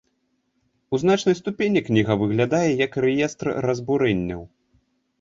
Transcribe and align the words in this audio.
У 0.97 0.99
значнай 1.03 1.35
ступені 1.41 1.85
кніга 1.91 2.13
выглядае 2.23 2.65
як 2.85 3.01
рэестр 3.09 3.47
разбурэнняў. 3.71 4.41